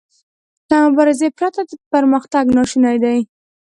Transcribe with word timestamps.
له 0.69 0.77
مبارزې 0.85 1.27
پرته 1.37 1.61
پرمختګ 1.93 2.45
ناشونی 2.57 2.97
دی. 3.03 3.17